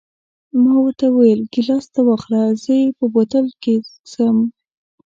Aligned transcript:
ما 0.61 0.73
ورته 0.83 1.05
وویل: 1.09 1.41
ګیلاس 1.53 1.85
ته 1.93 2.01
واخله، 2.07 2.41
زه 2.61 2.71
یې 2.81 2.87
په 2.97 3.05
بوتل 3.13 3.45
کې 3.63 3.73
څښم. 4.09 4.37